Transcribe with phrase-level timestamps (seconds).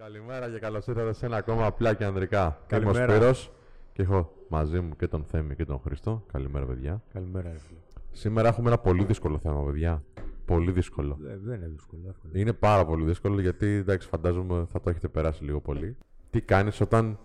[0.00, 2.58] Καλημέρα και καλώς ήρθατε σε ένα ακόμα απλά και ανδρικά.
[2.66, 3.04] Καλημέρα.
[3.04, 3.52] Είμαι ο Σπύρος
[3.92, 6.24] και έχω μαζί μου και τον Θέμη και τον Χρήστο.
[6.32, 7.02] Καλημέρα, παιδιά.
[7.12, 7.78] Καλημέρα, ρε φίλε.
[8.10, 10.04] Σήμερα έχουμε ένα πολύ δύσκολο θέμα, παιδιά.
[10.44, 11.18] Πολύ δύσκολο.
[11.28, 12.02] Ε, δεν είναι δύσκολο.
[12.08, 12.32] εύκολο.
[12.34, 15.96] Είναι πάρα πολύ δύσκολο γιατί εντάξει, φαντάζομαι θα το έχετε περάσει λίγο πολύ.
[16.30, 17.18] Τι κάνεις όταν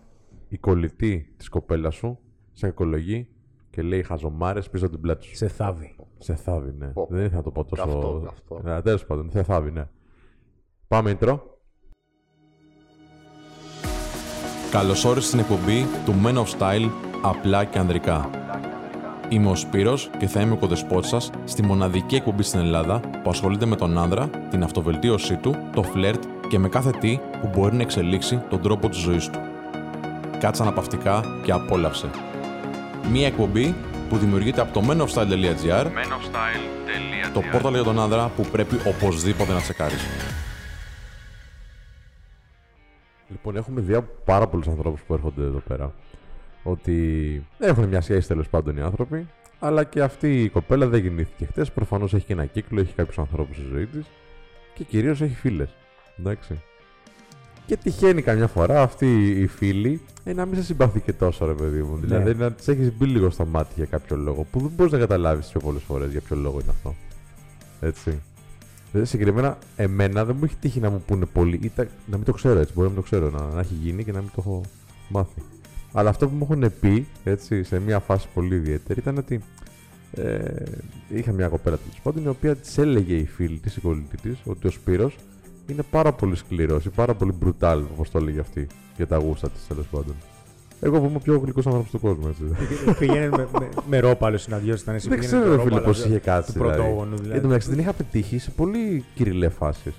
[0.48, 2.20] η κολλητή της κοπέλας σου
[2.52, 3.28] σε κακολογεί
[3.70, 5.96] και λέει χαζομάρες πίσω από την πλάτη σου; Σε θάβει.
[6.18, 6.88] Σε θάβει, ναι.
[6.88, 7.16] Πω, πω.
[7.16, 7.84] Δεν ήθελα να το πω τόσο.
[7.84, 8.62] Καυτό, καυτό.
[8.64, 9.88] Ναι, τέλος πάντων, σε θάβει, ναι.
[10.88, 11.40] Πάμε intro.
[14.76, 16.90] Καλώς όρισες στην εκπομπή του Men of Style
[17.22, 18.30] απλά και ανδρικά.
[19.30, 23.30] Είμαι ο Σπύρος και θα είμαι ο κοδεσπότης σας στη μοναδική εκπομπή στην Ελλάδα που
[23.30, 27.76] ασχολείται με τον άνδρα, την αυτοβελτίωσή του, το φλερτ και με κάθε τι που μπορεί
[27.76, 29.40] να εξελίξει τον τρόπο της ζωής του.
[30.40, 32.10] Κάτσε αναπαυτικά και απόλαυσε.
[33.12, 33.76] Μία εκπομπή
[34.10, 35.86] που δημιουργείται από το menofstyle.gr
[37.34, 40.06] το πόρταλ για τον άνδρα που πρέπει οπωσδήποτε να τσεκάρεις.
[43.46, 45.94] Λοιπόν, έχουμε δει από πάρα πολλούς ανθρώπους που έρχονται εδώ πέρα
[46.64, 49.28] ότι έχουν μια σχέση τέλος πάντων οι άνθρωποι,
[49.60, 51.72] αλλά και αυτή η κοπέλα δεν γεννήθηκε χτες.
[51.72, 54.06] Προφανώς έχει και ένα κύκλο, έχει κάποιους ανθρώπους στη ζωή της
[54.74, 55.70] και κυρίως έχει φίλες.
[56.20, 56.62] Εντάξει.
[57.66, 61.54] Και τυχαίνει καμιά φορά αυτή η φίλη ε, να μην σε συμπαθεί και τόσο, ρε
[61.54, 61.98] παιδί μου.
[61.98, 64.98] Δηλαδή να της έχεις μπει λίγο στο μάτι για κάποιο λόγο που δεν μπορείς να
[64.98, 66.96] καταλάβεις πιο πολλές φορές για ποιο λόγο είναι αυτό.
[67.82, 68.22] Έτσι.
[68.96, 72.26] Δηλαδή, συγκεκριμένα, εμένα δεν μου έχει τύχει να μου πούνε πολύ ή τα- να μην
[72.26, 72.74] το ξέρω έτσι.
[72.74, 74.62] Μπορεί να μην το ξέρω, να, να έχει γίνει και να μην το έχω
[75.10, 75.42] μάθει.
[75.94, 79.40] Αλλά αυτό που μου έχουν πει έτσι, σε μια φάση πολύ ιδιαίτερη ήταν ότι
[80.12, 80.64] ε,
[81.10, 84.38] είχα μια κοπέλα τέλος πάντων η οποία της έλεγε η φίλη της, η κολλητή της,
[84.46, 85.16] ότι ο Σπύρος
[85.68, 89.50] είναι πάρα πολύ σκληρός ή πάρα πολύ brutal, όπως το έλεγε αυτή, για τα γούστα
[89.50, 90.16] της τέλος πάντων.
[90.82, 92.44] Εγώ που είμαι ο πιο γλυκός άνθρωπος του κόσμου, έτσι.
[93.00, 95.10] Πήγαινε με, με, με ρόπαλο συναντιώσει ήταν εσύ.
[95.10, 96.52] Δεν πήγαινε ξέρω, με ρε φίλε, ρόπαλο, πώς είχε κάτσει.
[96.54, 97.40] Του πρωτόγονου Εν δηλαδή.
[97.42, 99.94] τω μεταξύ την είχα πετύχει σε πολύ κυριλέ φάσεις.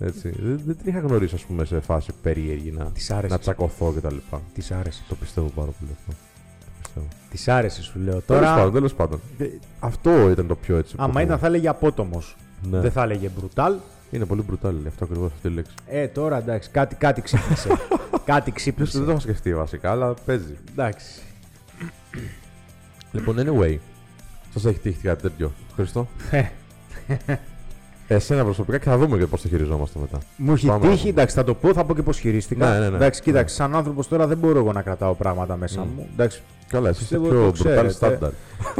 [0.00, 0.28] Έτσι.
[0.42, 3.32] Δεν, δεν την είχα γνωρίσει, ας πούμε, σε φάση περίεργη να, Της άρεσε.
[3.32, 4.16] να τσακωθώ κτλ.
[4.54, 5.02] Της άρεσε.
[5.08, 6.12] Το πιστεύω πάρα πολύ αυτό.
[6.74, 7.06] Το πιστεύω.
[7.30, 8.04] Της άρεσες, σου λέω.
[8.20, 9.20] Τέλος Τώρα, πάντων, τέλος πάντων.
[9.38, 9.44] Ε,
[9.80, 10.96] Αυτό ήταν το πιο έτσι.
[10.96, 12.36] που άμα έχω- ήταν, θα έλεγε απότομος.
[12.70, 12.80] Ναι.
[12.80, 13.72] Δεν θα έλεγε brutal.
[14.10, 15.72] Είναι πολύ brutal αυτό ακριβώς αυτή η λέξη.
[15.86, 17.68] Ε, τώρα εντάξει, κάτι, κάτι ξύπνησε.
[18.24, 18.96] κάτι Ποιο ξύπνησε.
[18.98, 20.56] δεν το έχω σκεφτεί βασικά, αλλά παίζει.
[20.70, 21.20] Εντάξει.
[23.12, 23.76] λοιπόν, anyway.
[24.52, 25.52] Σας έχει τύχει κάτι τέτοιο.
[25.74, 26.08] Χριστό.
[26.30, 26.42] Ε,
[28.10, 30.18] Εσένα προσωπικά και θα δούμε και πώς το χειριζόμαστε μετά.
[30.36, 30.88] Μου έχει Πάμε.
[30.88, 32.68] τύχει, εντάξει, θα το πω, θα πω και πώς χειρίστηκα.
[32.70, 32.96] Ναι, ναι, ναι.
[32.96, 35.88] Εντάξει, κοίταξε, σαν άνθρωπος τώρα δεν μπορώ εγώ να κρατάω πράγματα μέσα Μμ.
[35.96, 36.08] μου.
[36.12, 38.18] Εντάξει, Καλά, εσύ είστε Πιστεύω πιο το brutal ξέρετε.
[38.22, 38.32] standard.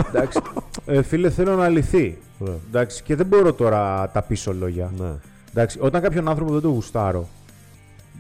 [0.09, 0.39] εντάξει.
[0.91, 2.19] Ε, φίλε, θέλω να λυθεί.
[2.39, 2.51] Ναι.
[2.69, 4.93] Εντάξει, και δεν μπορώ τώρα τα πίσω λόγια.
[4.99, 5.11] Ναι.
[5.51, 7.29] Εντάξει, όταν κάποιον άνθρωπο δεν το γουστάρω,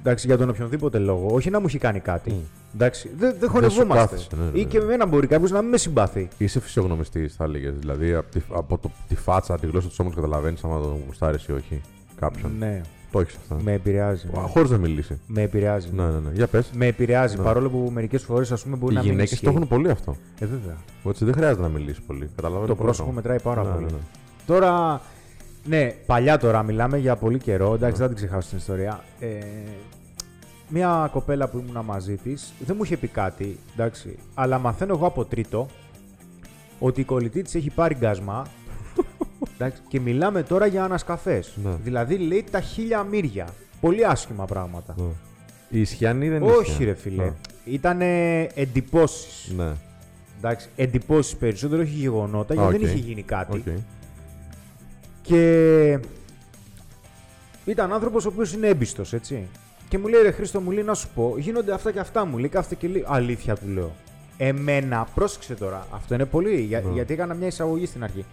[0.01, 2.31] εντάξει, για τον οποιονδήποτε λόγο, όχι να μου έχει κάνει κάτι.
[2.31, 2.41] Μμ.
[2.75, 3.95] Εντάξει, δεν, δεν σου χωνευόμαστε.
[4.17, 4.69] κάθισε, ναι, ναι, Ή ναι.
[4.69, 6.29] και με εμένα μπορεί κάποιος να μην με συμπαθεί.
[6.39, 7.75] Είσαι φυσιογνωμιστής, θα έλεγες.
[7.79, 11.45] Δηλαδή από τη, από το, τη φάτσα, τη γλώσσα του σώματος καταλαβαίνεις άμα τον γουστάρεις
[11.47, 11.81] ή όχι
[12.21, 12.53] κάποιον.
[12.59, 12.81] Ναι,
[13.13, 13.57] Το έχεις αυτό.
[13.63, 14.27] με επηρεάζει.
[14.33, 14.39] ναι.
[14.41, 15.21] Χωρίς να μιλήσει.
[15.27, 15.89] Με επηρεάζει.
[15.93, 16.31] Ναι, ναι, ναι.
[16.35, 16.71] Για πες.
[16.75, 17.43] Με επηρεάζει Ναι.
[17.43, 19.45] παρόλο που μερικές φορές ας πούμε μπορεί Οι να μην γυναίκες ισχύει.
[19.45, 20.17] το έχουν πολύ αυτό.
[20.39, 20.77] Ε, βέβαια.
[21.09, 22.31] Έτσι δεν χρειάζεται να μιλήσει πολύ.
[22.37, 23.15] Καταλαβαίνω Το πολύ πρόσωπο αυτό.
[23.21, 23.85] μετράει πάρα Ναι, πολύ.
[23.85, 23.99] ναι, ναι.
[24.47, 25.01] Τώρα,
[25.65, 27.75] ναι, παλιά τώρα μιλάμε για πολύ καιρό.
[27.75, 29.01] Εντάξει, δεν την ξεχάσω την ιστορία.
[29.21, 29.29] Ε,
[30.69, 35.07] μια κοπέλα που ήμουνα μαζί της δεν μου είχε πει κάτι, εντάξει, αλλά μαθαίνω εγώ
[35.07, 35.67] από τρίτο
[36.79, 38.47] ότι η κολλητή της έχει πάρει γκάσμα.
[39.55, 41.53] Εντάξει, και μιλάμε τώρα για ανασκαφές.
[41.65, 41.71] Ναι.
[41.83, 43.47] Δηλαδή λέει τα χίλια μύρια.
[43.81, 44.95] Πολύ άσχημα πράγματα.
[44.99, 45.05] Ναι.
[45.69, 46.53] Η Ισχυανή δεν είναι.
[46.53, 46.85] Όχι, Ισχυανή.
[46.85, 47.25] ρε φιλέ.
[47.25, 47.33] Ναι.
[47.65, 48.01] Ήταν
[48.55, 49.53] εντυπώσεις.
[49.57, 49.73] Ναι.
[50.39, 52.81] Εντάξει, εντυπώσεις περισσότερο, όχι γεγονότα, γιατί Οκ.
[52.81, 53.57] δεν είχε γίνει κάτι.
[53.67, 53.75] Οκ.
[55.23, 55.99] Και
[57.65, 59.47] ήταν άνθρωπος ο οποίος είναι έμπιστος, έτσι.
[59.89, 62.39] Και μου λέει ρε Χρήστο, μου λέει να σου πω, γίνονται αυτά και αυτά μου
[62.39, 63.05] λέει, κάθεται και λέει.
[63.07, 63.93] Αλήθεια του λέω.
[64.37, 66.93] Εμένα, πρόσεξε τώρα, αυτό είναι πολύ, για- Ναι.
[66.93, 68.25] γιατί έκανα μια εισαγωγή στην αρχή.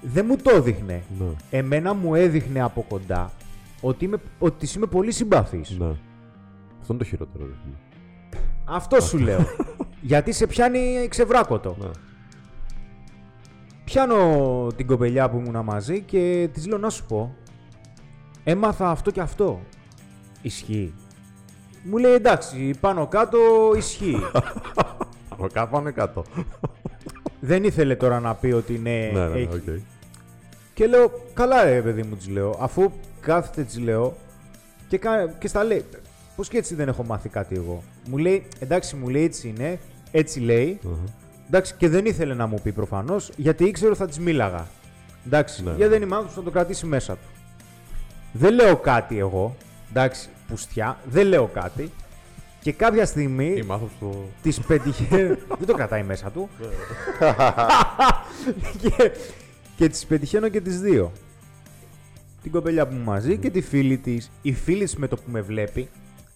[0.00, 1.02] Δεν μου το έδειχνε.
[1.18, 1.26] Ναι.
[1.50, 3.32] Εμένα μου έδειχνε από κοντά
[3.80, 5.70] ότι, είμαι, ότι της είμαι πολύ συμπαθής.
[5.78, 5.86] ναι.
[6.80, 7.44] Αυτό είναι το χειρότερο.
[7.46, 7.74] ρε φίλε.
[8.64, 9.38] Αυτό σου λέω.
[10.00, 11.76] γιατί σε πιάνει ξεβράκωτο.
[11.80, 11.88] Ναι.
[13.84, 17.34] Πιάνω την κοπελιά που ήμουν μαζί και της λέω να σου πω.
[18.44, 19.60] Έμαθα αυτό και αυτό.
[20.42, 20.94] Ισχύει.
[21.82, 23.38] Μου λέει εντάξει, πάνω κάτω
[23.76, 24.18] ισχύει.
[25.28, 26.24] Από κάτω πάμε κάτω.
[27.40, 29.48] Δεν ήθελε τώρα να πει ότι ναι, Ναι, ναι, ναι, έχει.
[29.54, 29.80] οκ.
[30.78, 32.56] Και λέω, καλά ρε παιδί μου, της λέω.
[32.60, 32.90] Αφού
[33.20, 34.16] κάθεται, της λέω
[34.88, 35.84] και, κα- και στα λέει.
[36.36, 37.82] Πώς και έτσι δεν έχω μάθει κάτι εγώ.
[38.08, 39.78] Μου λέει, εντάξει, μου λέει έτσι είναι,
[40.10, 40.78] έτσι λέει.
[40.86, 40.98] Αχα.
[41.46, 44.66] Εντάξει, και δεν ήθελε να μου πει προφανώς, γιατί ήξερε ότι θα της μίλαγα.
[45.26, 45.88] Εντάξει, Ναι, γιατί ναι.
[45.88, 47.28] δεν είμαι άνθρωπος να το κρατήσει μέσα του.
[48.32, 49.56] Δεν λέω κάτι εγώ.
[49.90, 51.90] Εντάξει, πουστιά, δεν λέω κάτι.
[52.60, 54.24] Και κάποια στιγμή Είμαι άνθρωπος που.
[54.42, 55.36] της πετυχαίνω.
[55.58, 56.48] δεν το κρατάει μέσα του.
[58.82, 59.10] και
[59.78, 61.12] και τις πετυχαίνω και τις δύο.
[62.42, 64.30] την κοπελιά που είμαι μαζί και τη φίλη της.
[64.42, 65.88] Η φίλη της με το που με βλέπει.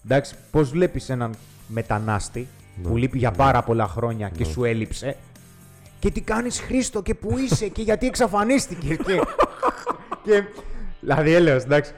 [0.05, 1.33] Εντάξει, πώς βλέπεις έναν
[1.67, 2.47] μετανάστη
[2.83, 2.87] Ναι.
[2.89, 5.15] που λείπει για πάρα πολλά χρόνια και σου έλειψε.
[5.99, 8.95] Και τι κάνεις Χρήστο και που είσαι και γιατί εξαφανίστηκε.
[8.95, 9.19] και,
[10.23, 10.43] και,
[10.99, 11.93] δηλαδή έλεος, εντάξει.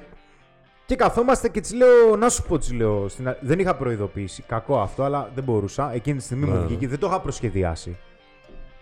[0.85, 3.07] Και καθόμαστε και της λέω, να σου πω, της λέω.
[3.09, 3.27] Στην...
[3.27, 4.43] α- Δεν είχα προειδοποιήσει.
[4.47, 5.93] Κακό αυτό, αλλά δεν μπορούσα.
[5.93, 6.65] Εκείνη τη στιγμή Ναι, μου ναι.
[6.65, 6.87] βγήκε.
[6.87, 7.97] Δεν το είχα προσχεδιάσει.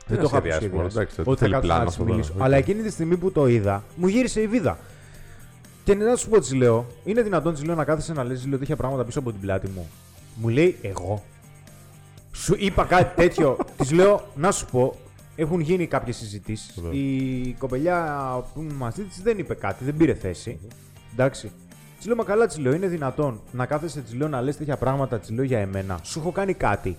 [0.08, 1.14] Δεν Δεν το είχα σχεδιάσει, μόνο, προσχεδιάσει.
[1.16, 2.34] εντάξει, Ότι θα θέλει κάτσω να πλάνο της αυτό τώρα, μιλήσω.
[2.38, 2.42] οκ.
[2.44, 4.78] Αλλά εκείνη τη στιγμή που το είδα, μου γύρισε η βίδα.
[5.84, 8.60] Και να σου πω, της λέω, είναι δυνατόν της λέω να κάθεσαι να λες λέω
[8.60, 9.88] τέτοια πράγματα πίσω από την πλάτη μου.
[10.36, 11.24] Μου λέει, εγώ.
[12.32, 13.58] Σου είπα κάτι τέτοιο.
[13.78, 14.96] της λέω, να σου πω,
[15.36, 16.80] έχουν γίνει κάποιες συζητήσεις.
[16.82, 17.00] Βέβαια.
[17.00, 18.06] Η κοπελιά
[18.54, 20.60] που ήμουν μαζί της δεν είπε κάτι, δεν πήρε θέση.
[21.14, 21.52] Εντάξει.
[21.98, 24.78] Της λέω, μα καλά, της λέω, είναι δυνατόν να κάθεσαι, της λέω, να λες τέτοια
[24.78, 26.00] πράγματα, της λέω για εμένα.
[26.04, 26.96] Σου έχω κάνει κάτι.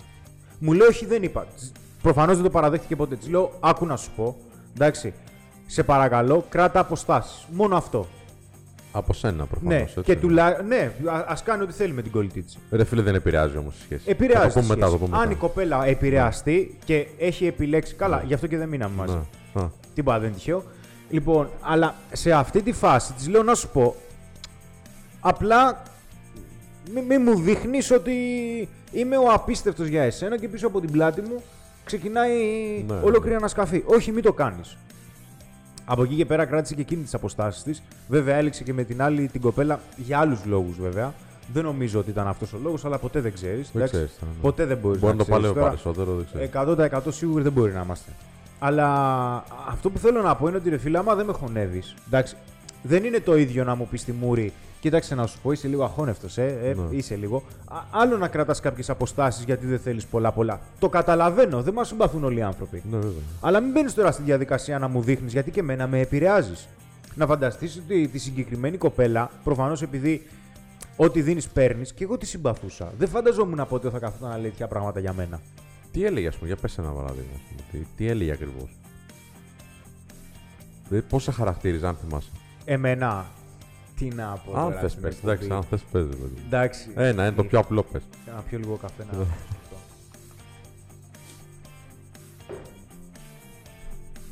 [0.59, 1.47] Μου λέει, Όχι, δεν είπα.
[2.05, 3.17] Προφανώς δεν το παραδέχτηκε ποτέ.
[3.17, 4.37] Της λέω, Άκου να σου πω.
[4.75, 5.13] Εντάξει.
[5.67, 7.47] Σε παρακαλώ, κράτα αποστάσεις.
[7.51, 8.07] Μόνο αυτό.
[8.93, 9.95] Από σένα προφανώς.
[9.97, 10.63] ναι, και τουλά...
[10.63, 12.59] ναι, α κάνει ό,τι θέλει με την κολλητή της.
[12.71, 14.03] Ρε φίλε, δεν επηρεάζει όμως η σχέση.
[14.11, 14.49] Επηρεάζει.
[14.49, 14.87] Θα το πούμε τη μετά.
[14.87, 15.01] σχέση.
[15.01, 15.41] Το πούμε Αν η μετά.
[15.41, 17.95] κοπέλα επηρεαστεί και έχει επιλέξει.
[17.95, 19.19] Καλά, γι' αυτό και δεν μείναμε μαζί.
[19.55, 19.63] Ναι.
[19.63, 20.63] Α, Τίποτα δεν είναι τυχαίο.
[21.11, 23.95] Λοιπόν, αλλά σε αυτή τη φάση της λέω να σου πω.
[25.21, 25.83] Απλά
[26.95, 28.13] μη, μη μου δείχνεις ότι
[28.93, 31.43] είμαι ο απίστευτος για εσένα και πίσω από την πλάτη μου
[31.85, 32.33] ξεκινάει
[32.89, 33.37] Ναι, ολόκληρη ναι.
[33.37, 33.83] ανασκαφή.
[33.87, 34.77] Όχι, μην το κάνεις.
[35.85, 37.83] Από εκεί και πέρα κράτησε και εκείνη τις αποστάσεις της.
[38.09, 41.13] Βέβαια, έληξε και με την άλλη την κοπέλα για άλλους λόγους βέβαια.
[41.53, 43.71] Δεν νομίζω ότι ήταν αυτός ο λόγος, αλλά ποτέ δεν ξέρεις.
[43.73, 44.35] Δεν ξέρεις, ναι, ναι.
[44.43, 45.53] Ποτέ δεν μπορείς Μπορεί να να το ξέρεις.
[45.53, 46.27] παλεύει Τώρα, περισσότερο, δεν
[46.87, 47.05] ξέρω.
[47.09, 48.11] 100% σίγουροι δεν μπορεί να είμαστε.
[48.59, 48.87] Αλλά
[49.69, 51.95] αυτό που θέλω να πω είναι ότι ρε φίλε, άμα δεν με χωνεύεις.
[52.07, 52.37] Εντάξει,
[52.83, 54.53] δεν είναι το ίδιο να μου πεις στη μούρη,
[54.85, 56.97] κοίταξε να σου πω, είσαι λίγο αχώνευτος, ε, ε, Ναι.
[56.97, 57.43] είσαι λίγο.
[57.69, 60.61] Α, άλλο να κρατάς κάποιες αποστάσεις γιατί δεν θέλεις πολλά-πολλά.
[60.79, 62.83] Το καταλαβαίνω, δεν μας συμπαθούν όλοι οι άνθρωποι.
[62.91, 63.23] Ναι, βέβαια.
[63.41, 66.69] Αλλά μην μπαίνεις τώρα στη διαδικασία να μου δείχνεις γιατί και εμένα με επηρεάζεις.
[67.15, 70.27] Να φανταστείς ότι τη συγκεκριμένη κοπέλα, προφανώς επειδή
[70.97, 72.93] ό,τι δίνεις παίρνεις, και εγώ τη συμπαθούσα.
[72.99, 75.41] Δεν φανταζόμουν ποτέ θα καθόταν να λέει τέτοια πράγματα για μένα.
[75.93, 77.31] Τι έλεγε, ας πούμε, για πες ένα παράδειγμα.
[77.35, 77.63] ας πούμε.
[77.71, 78.77] Τι, τι έλεγε ακριβώς.
[80.89, 82.29] Δηλαδή, πώς σε χαρακτήριζε, αν θυμάσαι;
[82.65, 83.27] Εμένα.
[83.97, 84.57] Τι να πω.
[84.59, 85.15] Αν τώρα θες, στην πες.
[85.15, 85.33] εκπομπή.
[85.33, 86.03] Εντάξει, αν θες, πες.
[86.05, 86.33] παιδί.
[86.47, 86.91] Εντάξει.
[86.95, 88.03] Ένα, είναι το πιο απλό πες.
[88.35, 89.19] Να πιω λίγο καφέ να.
[89.19, 89.25] Ναι.
[89.25, 89.77] σκεφτώ.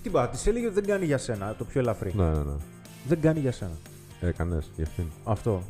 [0.02, 2.12] Τι είπα, της έλεγε ότι δεν κάνει για σένα, το πιο ελαφρύ.
[2.16, 2.52] Ναι, ναι, ναι.
[3.08, 3.72] Δεν κάνει για σένα.
[4.20, 5.04] Έκανες για αυτήν.
[5.24, 5.62] Αυτό.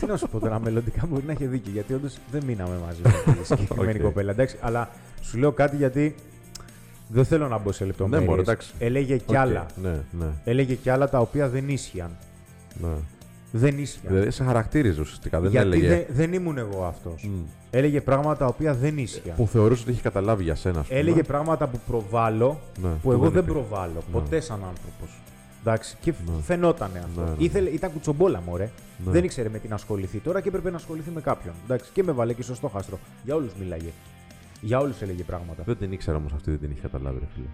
[0.00, 3.00] Τι να σου πω τώρα, μελλοντικά μπορεί να έχει δίκιο, γιατί όντως δεν μείναμε μαζί
[3.04, 4.04] με τη συγκεκριμένη Οκ.
[4.04, 4.30] κοπέλα.
[4.30, 4.88] Εντάξει, αλλά
[5.22, 6.14] σου λέω κάτι γιατί
[7.12, 8.28] δεν θέλω να μπω σε λεπτομέρειες.
[8.28, 8.70] μπορεί, εντάξει.
[8.78, 9.66] Έλεγε κι Οκ, άλλα.
[9.82, 12.10] Ναι, ναι, Έλεγε κι άλλα τα οποία δεν ίσχυαν.
[12.80, 12.88] ναι.
[13.52, 14.12] Δεν ίσχυαν.
[14.12, 15.40] Δηλαδή, σε χαρακτήριζε ουσιαστικά.
[15.40, 15.88] Δεν γιατί έλεγε.
[15.88, 17.22] δεν, δεν ήμουν εγώ αυτός.
[17.24, 17.40] Μμ.
[17.70, 19.36] Έλεγε πράγματα τα οποία δεν ίσχυαν.
[19.36, 20.98] Που θεωρούσε ότι είχε καταλάβει για σένα, ας πούμε.
[21.00, 23.50] Έλεγε πράγματα που προβάλλω Ναι, που εγώ δεν υπήρχε.
[23.50, 24.02] προβάλλω.
[24.12, 25.20] Ποτέ σαν άνθρωπος.
[25.60, 26.32] Εντάξει, και Ναι.
[26.42, 27.20] φαινότανε αυτό.
[27.20, 27.44] Ναι, ναι, ναι.
[27.44, 28.70] Ήθελε, ήταν κουτσομπόλα, μωρέ.
[29.04, 29.10] Ναι.
[29.12, 31.54] Δεν ήξερε με τι να ασχοληθεί τώρα και έπρεπε να ασχοληθεί με κάποιον.
[31.64, 32.98] Εντάξει, και με βάλε και στο στόχαστρο.
[33.24, 33.88] Για όλους μίλαγε.
[34.60, 35.62] Για όλους έλεγε πράγματα.
[35.62, 37.48] Δεν την ήξερα όμως αυτή, δεν την είχε καταλάβει, ρε φίλε.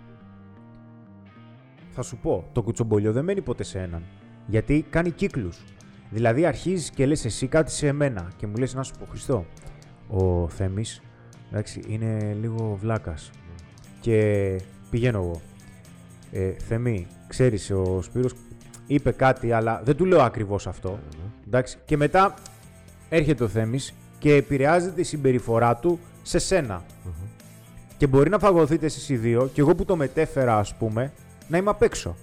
[1.91, 4.03] Θα σου πω, το κουτσομπολιό δεν μένει ποτέ σε έναν.
[4.47, 5.64] Γιατί κάνει κύκλους.
[6.11, 9.47] Δηλαδή αρχίζεις και λες εσύ κάτι σε εμένα και μου λες να σου πω Χριστό.
[10.08, 11.03] Ο Θέμης
[11.50, 13.31] εντάξει, είναι λίγο βλάκας.
[14.00, 14.61] Και
[14.91, 15.41] πηγαίνω εγώ.
[16.32, 18.32] Ε, Θέμη, ξέρεις, ο Σπύρος
[18.87, 20.91] είπε κάτι, αλλά δεν του λέω ακριβώς αυτό.
[20.91, 21.79] Ναι, Εντάξει.
[21.85, 22.35] Και μετά
[23.09, 26.83] έρχεται ο Θέμης και επηρεάζεται η συμπεριφορά του σε σένα.
[27.97, 31.12] Και μπορεί να φαγωθείτε εσείς οι δύο και εγώ που το μετέφερα ας πούμε
[31.49, 32.16] να είμαι απ' έξω.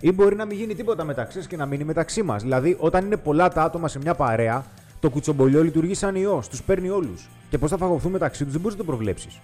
[0.00, 2.42] Ή μπορεί να μην γίνει τίποτα μεταξύ σας και να μείνει μεταξύ μας.
[2.42, 4.64] Δηλαδή όταν είναι πολλά τα άτομα σε μια παρέα
[5.00, 7.28] το κουτσομπολιό λειτουργεί σαν ιός, τους παίρνει όλους.
[7.50, 9.40] Και πώς θα φαγωθούν μεταξύ τους δεν μπορείς να το προβλέψεις.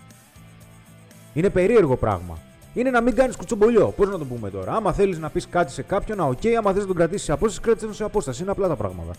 [1.34, 2.38] Είναι περίεργο πράγμα.
[2.74, 3.88] Είναι να μην κάνεις κουτσομπολιό.
[3.96, 6.40] Πώς να το πούμε τώρα; Άμα θέλεις να πεις κάτι σε κάποιον, α, οκ.
[6.58, 8.42] Άμα θες να τον κρατήσεις σε απόσταση, κράτησε τον σε απόσταση.
[8.42, 9.12] Είναι απλά τα πράγματα.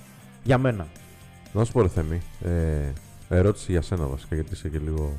[0.44, 0.88] Για μένα.
[1.54, 2.50] Να σου πω, ρε Θέμη, ε,
[3.36, 5.18] ερώτηση για σένα βασικά, γιατί είσαι και λίγο.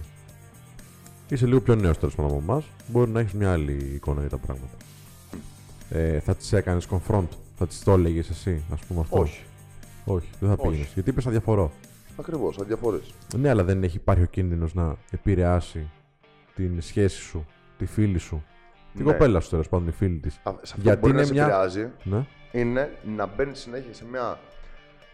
[1.28, 2.64] Είσαι λίγο πιο νέος τέλος πάντων από εμάς.
[2.86, 4.76] Μπορεί να έχεις μια άλλη εικόνα για τα πράγματα.
[5.90, 7.26] Ε, θα τις έκανες confront,
[7.56, 9.42] θα τις το έλεγες εσύ, ας πούμε αυτό; Όχι.
[10.04, 10.68] Όχι, δεν θα Όχι.
[10.68, 10.92] πήγαινες.
[10.94, 11.72] Γιατί είπες αδιαφορώ;
[12.16, 13.14] Ακριβώς, αδιαφορές.
[13.36, 15.90] Ναι, αλλά δεν έχει υπάρχει ο κίνδυνος να επηρεάσει
[16.54, 17.46] την σχέση σου,
[17.78, 18.42] τη φίλη σου.
[18.96, 19.12] Την Ναι.
[19.12, 20.32] κοπέλα σου τέλος πάντων, η φίλη της.
[20.34, 23.94] Σε αυτό Γιατί που μπορεί είναι να σε μια- επηρεάζει Ναι, είναι να μπαίνεις συνέχεια
[23.94, 24.38] σε μια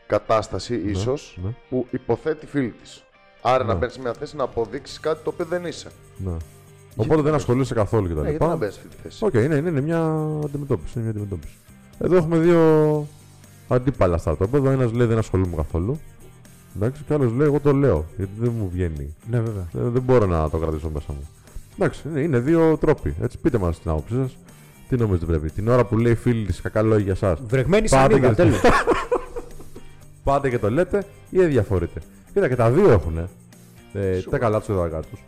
[0.08, 3.02] κατάσταση ναι, ίσως Ναι, που υποθέτει η φίλη της.
[3.42, 3.72] Άρα Ναι.
[3.72, 5.88] να μπαίνεις σε μια θέση να αποδείξεις κάτι το οποίο δεν είσαι.
[6.16, 6.36] ναι.
[6.96, 8.20] Οπότε δεν ασχολείσαι καθόλου κτλ.
[8.20, 10.00] Ναι, γιατί να μπαίνεις σε αυτή τη θέση; Οκ, είναι, είναι, είναι μια
[10.44, 10.92] αντιμετώπιση.
[10.94, 11.54] Είναι μια αντιμετώπιση.
[11.98, 13.06] Εδώ έχουμε δύο
[13.68, 14.54] αντίπαλα στρατόπεδα.
[14.54, 16.00] Εδώ ένας λέει δεν ασχολούμαι καθόλου.
[16.76, 18.04] Εντάξει, και άλλος λέει εγώ το λέω.
[18.16, 19.14] Γιατί δεν μου βγαίνει.
[19.30, 19.68] Ναι, βέβαια.
[19.72, 21.28] Δεν, δεν μπορώ να το κρατήσω μέσα μου.
[21.78, 23.14] Εντάξει, είναι, είναι δύο τρόποι.
[23.22, 24.36] Έτσι, πείτε μας την άποψή σας.
[24.88, 25.50] Τι νομίζετε πρέπει.
[25.50, 27.38] Την ώρα που λέει φίλη της κακά λόγια για εσά.
[27.46, 28.60] Βρεγμένη Πάτε σανίδα, και- τέλος.
[30.24, 32.00] Πάτε και το λέτε ή αδιαφορείτε.
[32.32, 33.28] Κοίτα και τα δύο έχουν.
[33.92, 35.24] Ε, τα καλά τους και τα κακά τους.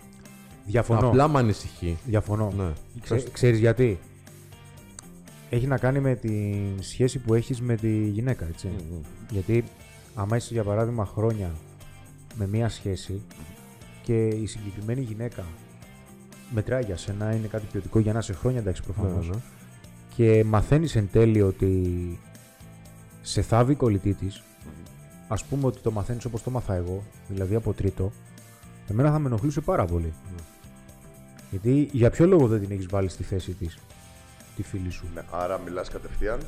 [0.66, 1.08] Διαφωνώ.
[1.08, 1.98] Απλά με ανησυχεί.
[2.06, 2.52] Διαφωνώ.
[2.56, 2.72] Ναι.
[3.00, 3.98] Ξέ, ξέρεις γιατί;
[5.50, 8.68] Έχει να κάνει με τη σχέση που έχεις με τη γυναίκα, έτσι.
[9.30, 9.64] Γιατί
[10.14, 11.50] άμα είσαι για παράδειγμα χρόνια
[12.34, 13.22] με μία σχέση
[14.02, 15.44] και η συγκεκριμένη γυναίκα
[16.50, 19.28] μετράει για σένα, είναι κάτι ποιοτικό για να είσαι χρόνια, εντάξει προφανώς.
[19.28, 19.40] Ναι, ναι.
[20.14, 22.18] Και μαθαίνεις εν τέλει ότι
[23.22, 24.42] σε θάβει η κολλητή της,
[25.32, 28.12] ας πούμε ότι το μαθαίνεις όπως το μάθα εγώ, δηλαδή από τρίτο,
[28.90, 30.12] εμένα θα με ενοχλούσε πάρα πολύ.
[31.50, 33.78] Γιατί για ποιο λόγο δεν την έχεις βάλει στη θέση της,
[34.56, 36.38] τη φίλη σου; Ναι, άρα μιλάς κατευθείαν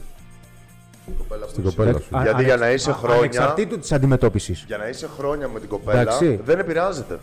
[1.03, 1.77] στην κοπέλα που Στην είσαι.
[1.77, 2.17] κοπέλα σου.
[2.17, 4.65] Α- Γιατί για να είσαι α- χρόνια- Ανεξαρτήτου της αντιμετώπισης.
[4.67, 6.41] Για να είσαι χρόνια με την κοπέλα Εντάξει.
[6.45, 7.19] δεν επηρεάζεται.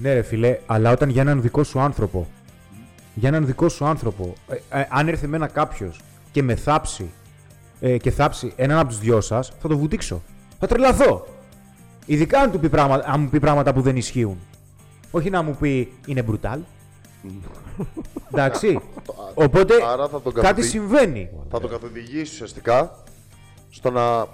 [0.00, 2.28] Ναι, ρε φιλέ, αλλά όταν για έναν δικό σου άνθρωπο,
[3.14, 6.00] για έναν δικό σου άνθρωπο, ε, ε, αν έρθει εμένα κάποιος
[6.32, 7.10] και με θάψει
[7.84, 10.22] ε, και θάψει έναν από τους δυο σας, θα το βουτήξω.
[10.58, 11.26] Θα τρελαθώ.
[12.06, 14.38] Ειδικά αν, του πει πράγματα, αν μου πει πράγματα που δεν ισχύουν.
[15.10, 16.60] Όχι να μου πει είναι μπρουτάλ.
[18.32, 18.80] Εντάξει.
[19.34, 21.30] Οπότε Άρα θα τον κάτι καθοδη- συμβαίνει.
[21.50, 22.98] Θα το καθοδηγήσει ουσιαστικά
[23.70, 24.26] στο να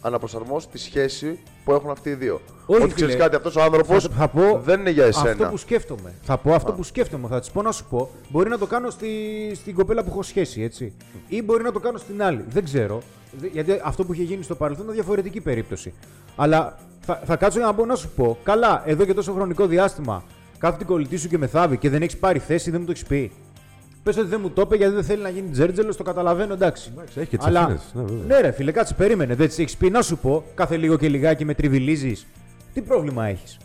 [0.00, 2.40] αναπροσαρμόσει τη σχέση που έχουν αυτοί οι δύο.
[2.66, 3.24] Όχι, Ότι ξέρεις φίλε.
[3.24, 5.30] κάτι, αυτός ο άνθρωπος Θα, θα πω δεν είναι για εσένα.
[5.30, 6.14] αυτό που σκέφτομαι.
[6.22, 7.28] Θα πω αυτό που σκέφτομαι.
[7.28, 8.10] Θα της πω να σου πω.
[8.28, 9.08] Μπορεί να το κάνω στη,
[9.54, 10.92] στην κοπέλα που έχω σχέση, έτσι.
[11.28, 12.44] Ή μπορεί να το κάνω στην άλλη.
[12.48, 13.02] Δεν ξέρω.
[13.40, 15.92] Δε- Γιατί αυτό που είχε γίνει στο παρελθόν είναι διαφορετική περίπτωση.
[16.36, 18.38] Αλλά θα, θα κάτσω για να πω να σου πω.
[18.42, 20.22] Καλά, εδώ και τόσο χρονικό διάστημα
[20.58, 23.04] κάθεται η κολλητή σου και μεθάβει και δεν έχεις πάρει θέση, δεν μου το έχεις
[23.04, 23.32] πει.
[24.02, 26.90] Πες ότι δεν μου το είπε γιατί δεν θέλει να γίνει τζέρτζελος, το καταλαβαίνω, εντάξει.
[26.94, 28.24] Εντάξει, έχει και τις Αλλά, ευθύνες, ναι, βέβαια.
[28.26, 29.34] ναι, ρε φίλε, κάτσε, περίμενε.
[29.34, 32.26] Δεν τη έχεις πει να σου πω κάθε λίγο και λιγάκι με τριβιλίζεις.
[32.74, 33.58] Τι πρόβλημα έχεις;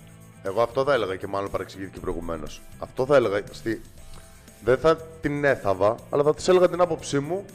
[0.44, 2.62] Εγώ αυτό θα έλεγα και μάλλον παρεξηγήθηκε προηγουμένως.
[2.80, 3.42] Αυτό θα έλεγα.
[3.52, 3.82] Στη...
[4.64, 7.46] Δεν θα την έθαβα, αλλά θα της έλεγα την άποψή μου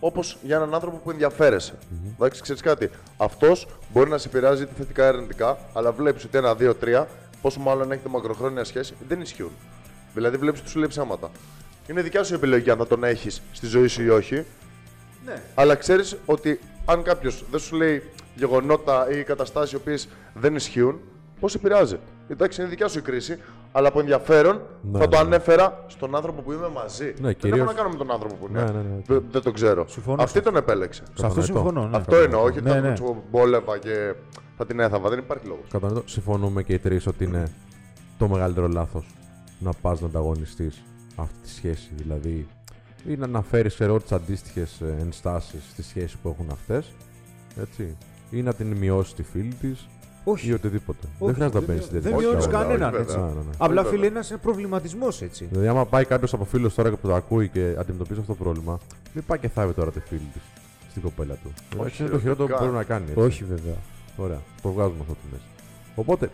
[0.00, 1.74] όπως για έναν άνθρωπο που ενδιαφέρεσαι.
[2.14, 2.90] Εντάξει, ξέρεις κάτι.
[3.16, 7.08] Αυτός μπορεί να σε επηρεάζει είτε θετικά ή αρνητικά, αλλά βλέπεις ότι ένα, δύο, τρία,
[7.42, 9.52] πόσο μάλλον έχετε μακροχρόνια σχέση, δεν ισχύουν.
[10.14, 11.30] Δηλαδή βλέπεις ότι σου λέει ψέματα.
[11.90, 14.44] Είναι δικιά σου επιλογή αν θα τον έχεις στη ζωή σου ή όχι.
[15.24, 15.42] Ναι.
[15.54, 18.02] Αλλά ξέρεις ότι αν κάποιος δεν σου λέει
[18.34, 21.00] γεγονότα ή καταστάσεις οι οποίες δεν ισχύουν,
[21.40, 21.96] πώς επηρεάζει.
[22.28, 23.38] Εντάξει, είναι δικιά σου η κρίση,
[23.72, 24.60] αλλά από ενδιαφέρον
[24.92, 25.22] Ναι, θα το ναι.
[25.22, 27.04] ανέφερα στον άνθρωπο που είμαι μαζί.
[27.04, 28.62] δεν Ναι, έχω κυρίως- να κάνω με τον άνθρωπο που είναι.
[28.62, 29.02] Ναι, ναι, ναι.
[29.06, 29.88] Δεν, δεν τον ξέρω.
[29.88, 31.02] Συμφωνώ Αυτή σε τον επέλεξε.
[31.04, 31.52] Σε αυτό Κατανοητό.
[31.54, 31.88] συμφωνώ.
[31.88, 31.96] Ναι.
[31.96, 32.94] Αυτό εννοώ, όχι ότι Ναι, θα ναι.
[32.94, 34.14] τον μπόλευα και
[34.56, 35.08] θα την έθαβα.
[35.08, 35.64] Δεν υπάρχει λόγος.
[35.70, 36.02] Κατανοητό.
[36.08, 37.48] Συμφωνούμε και οι τρεις ότι είναι
[38.18, 39.06] το μεγαλύτερο λάθος
[39.58, 40.82] να πας να ανταγωνιστείς
[41.16, 41.90] αυτή τη σχέση.
[41.96, 42.46] Δηλαδή,
[43.08, 46.92] ή να αναφέρεις ξέρω τι αντίστοιχες ενστάσεις στη σχέση που έχουν αυτές.
[47.60, 47.96] Έτσι.
[48.30, 49.88] Ή να την μειώσει τη φίλη της
[50.24, 50.48] Όχι.
[50.48, 50.98] ή οτιδήποτε.
[51.18, 52.28] Όχι, δεν χρειάζεται να δεν- μπαίνεις στη δεν διαδικασία.
[52.28, 53.14] μειώνεις Όχι, κανέναν, όχι, έτσι.
[53.16, 53.28] βέβαια.
[53.30, 53.50] Ναι, ναι, ναι.
[53.58, 53.90] Απλά Βέβαια.
[53.90, 55.44] φίλε, είναι ένας προβληματισμός έτσι.
[55.50, 58.44] Δηλαδή, άμα πάει κάποιος από φίλου τώρα και που το ακούει και αντιμετωπίζει αυτό το
[58.44, 58.78] πρόβλημα,
[59.12, 60.42] μην πάει και θάβει τώρα τη φίλη της
[60.90, 61.52] στην κοπέλα του.
[61.74, 62.58] Εντάξει, είναι το χειρότερο που χειροτικά.
[62.64, 63.04] μπορεί να κάνει.
[63.10, 63.20] έτσι.
[63.20, 63.74] Όχι, βέβαια.
[64.16, 65.44] Ωραία, το βγάζουμε αυτό τη μέση.
[65.94, 66.30] Οπότε,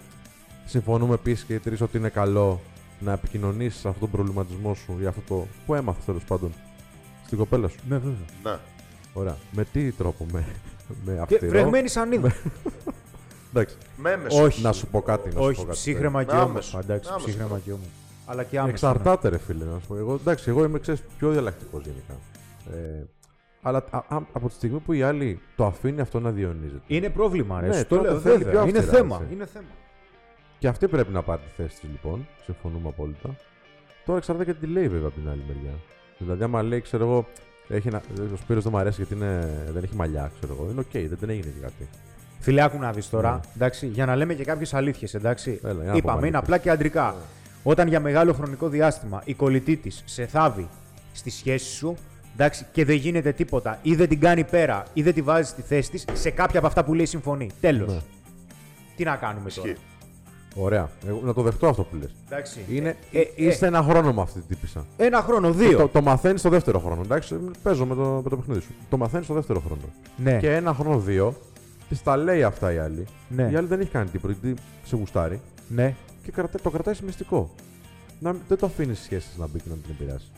[0.67, 2.61] συμφωνούμε επίσης και οι τρεις ότι είναι καλό
[3.05, 6.53] να επικοινωνήσεις αυτόν τον προβληματισμό σου ή αυτό το που έμαθες τέλος πάντων
[7.27, 7.79] στην κοπέλα σου.
[7.89, 8.17] Ναι, βέβαια.
[8.45, 8.59] Ναι.
[9.13, 9.37] Ωραία.
[9.53, 10.45] Με τι τρόπο, με,
[11.05, 12.33] με Και αυστηρό; βρεγμένη σανίδα.
[13.51, 14.43] Εντάξει, Με έμεσο.
[14.43, 14.63] Όχι.
[14.63, 15.25] να σου πω κάτι.
[15.29, 15.71] Να σου πω Όχι, κάτι.
[15.71, 16.49] ψύχρεμα και Με όμω.
[16.51, 16.79] άμεσο.
[16.79, 17.63] Εντάξει, Με άμεσο ψύχρεμα τρόπο.
[17.65, 17.83] και όμω.
[18.27, 18.87] Αλλά και άμεσο.
[18.87, 18.93] ναι.
[18.93, 19.97] Εξαρτάται, ρε φίλε, να σου πω.
[19.97, 22.15] Εγώ, εντάξει, εγώ είμαι ξέρεις, πιο διαλλακτικός γενικά.
[22.77, 23.05] Ε,
[23.63, 26.81] αλλά α, α, από τη στιγμή που η άλλη το αφήνει αυτό να διονύζεται.
[26.87, 27.67] Είναι πρόβλημα, ρε.
[27.67, 28.61] Ναι, σου το τότε λέω, θέλει βέβαια.
[28.61, 29.19] πιο Είναι αυστηρά, θέμα.
[29.23, 29.35] έτσι.
[29.35, 29.67] Είναι θέμα.
[30.63, 32.27] Και αυτή πρέπει να πάρει τη θέση της λοιπόν.
[32.45, 33.37] Συμφωνούμε απόλυτα.
[34.05, 35.73] Τώρα εξαρτάται και τι λέει βέβαια από την άλλη μεριά.
[36.19, 37.27] Δηλαδή, άμα λέει, ξέρω εγώ,
[37.69, 38.03] έχει ένα,
[38.33, 40.71] ο Σπύρος δεν μου αρέσει γιατί είναι, δεν έχει μαλλιά, ξέρω εγώ.
[40.71, 41.89] Είναι οκ, δεν, δεν έγινε και κάτι.
[42.41, 43.33] Φίλε, άκου να δεις τώρα.
[43.33, 43.41] Ναι.
[43.55, 45.61] Εντάξει, για να λέμε και κάποιες αλήθειες, εντάξει.
[45.65, 46.43] Έλα, για να Είπαμε, πούμε είναι αλήθειες.
[46.43, 47.15] απλά και αντρικά.
[47.63, 50.69] Όταν για μεγάλο χρονικό διάστημα η κολλητή της σε θάβει
[51.13, 51.97] στη σχέση σου,
[52.33, 55.63] εντάξει, και δεν γίνεται τίποτα, ή δεν την κάνει πέρα, ή δεν τη βάζει στη
[55.63, 57.51] θέση της, σε κάποια από αυτά που λέει συμφωνεί.
[57.61, 57.93] Τέλος.
[57.93, 58.01] Ναι.
[58.97, 59.73] Τι να κάνουμε τώρα;
[60.55, 60.65] Ισχύει.
[60.65, 60.91] Ωραία.
[61.07, 62.11] Εγώ, να το δεχτώ αυτό που λες.
[62.27, 62.61] Εντάξει.
[62.69, 64.85] Είναι, Ε, ε, είστε ένα χρόνο με αυτή την τύπησα.
[64.97, 65.79] Ένα χρόνο, δύο.
[65.79, 67.01] Το, το μαθαίνεις στο δεύτερο χρόνο.
[67.05, 68.71] Εντάξει, παίζω με το, με το παιχνίδι σου.
[68.91, 69.83] Το μαθαίνεις στο δεύτερο χρόνο.
[70.17, 70.39] Ναι.
[70.39, 71.35] Και ένα χρόνο, δύο,
[71.89, 73.05] τη τα λέει αυτά η άλλη.
[73.29, 73.49] Ναι.
[73.53, 75.95] Η άλλη δεν έχει κάνει τίποτα γιατί σε γουστάρει ναι.
[76.25, 77.51] και κρατα, το κρατάει σε μυστικό.
[78.21, 80.31] Να, μην- δεν το αφήνεις σχέσεις να μπει και να την επηρεάσει.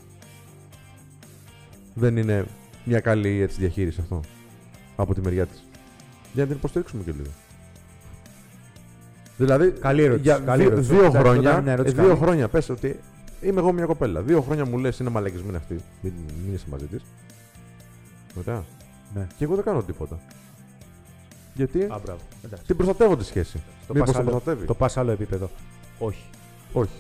[1.95, 2.45] Δεν είναι
[2.85, 4.21] μια καλή έτσι, διαχείριση αυτό
[4.97, 5.65] από τη μεριά της.
[6.33, 7.31] Για να την υποστηρίξουμε και λίγο.
[9.37, 10.91] Δηλαδή, Καλή ερώτηση, για καλή δύο, ερώτηση.
[10.95, 12.21] δύο Εντάξει, όταν χρόνια, είναι μια ερώτηση ε, δύο καλή.
[12.25, 13.01] χρόνια πες ότι
[13.43, 14.21] είμαι εγώ μια κοπέλα.
[14.23, 15.81] Δύο χρόνια μου λες είναι μαλακισμένη αυτή.
[16.01, 16.13] Μην,
[16.45, 17.03] μην είσαι μαζί της.
[18.39, 18.65] Ωραία.
[19.15, 19.27] Ναι.
[19.37, 20.19] Και εγώ δεν κάνω τίποτα.
[21.55, 22.21] Γιατί; Α, μπράβο.
[22.45, 22.65] Εντάξει.
[22.67, 23.63] την προστατεύω τη σχέση.
[23.87, 25.51] Το Μήπως πας την άλλο- προστατεύει; Το πας άλλο επίπεδο.
[25.99, 26.25] Όχι.
[26.73, 26.91] Όχι.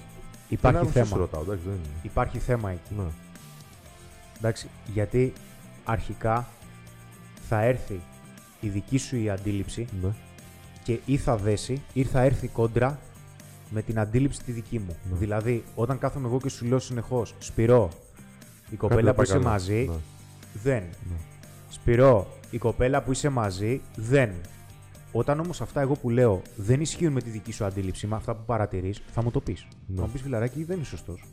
[0.48, 1.06] Υπάρχει Είναι θέμα.
[1.06, 1.92] Σου ρωτάω, εντάξει, δεν είναι.
[2.02, 2.94] Υπάρχει θέμα εκεί.
[2.96, 3.04] Ναι.
[4.38, 5.32] Εντάξει, γιατί
[5.84, 6.48] αρχικά
[7.48, 8.00] θα έρθει
[8.60, 10.08] η δική σου η αντίληψη Ναι.
[10.84, 12.98] Και ή θα δέσει ή θα έρθει κόντρα
[13.70, 14.96] με την αντίληψη τη δική μου.
[15.10, 15.16] Ναι.
[15.18, 17.88] Δηλαδή, όταν κάθομαι εγώ και σου λέω συνεχώς, Σπυρό,
[18.70, 19.48] η κοπέλα δεν που πάει είσαι καλά.
[19.50, 19.94] μαζί, Ναι.
[20.62, 20.82] δεν.
[21.68, 24.30] Σπυρό, η κοπέλα που είσαι μαζί, δεν.
[25.12, 28.34] Όταν όμως αυτά εγώ που λέω δεν ισχύουν με τη δική σου αντίληψη, με αυτά
[28.34, 29.66] που παρατηρείς, θα μου το πεις.
[29.86, 29.96] Ναι.
[30.00, 31.24] Θα μου πεις φιλαράκι, δεν είναι σωστός.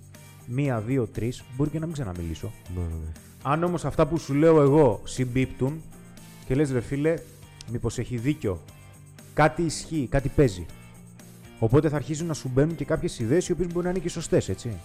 [0.47, 2.51] Μία, δύο, τρεις, μπορεί και να μην ξαναμιλήσω.
[2.75, 3.11] Ναι, ναι, ναι.
[3.43, 5.81] Αν όμως αυτά που σου λέω εγώ συμπίπτουν
[6.45, 7.13] και λες ρε φίλε,
[7.71, 8.59] μήπως έχει δίκιο.
[9.41, 10.65] Κάτι ισχύει, κάτι παίζει.
[11.59, 14.09] Οπότε θα αρχίζουν να σου μπαίνουν και κάποιες ιδέες οι οποίες μπορεί να είναι και
[14.09, 14.77] σωστές, έτσι.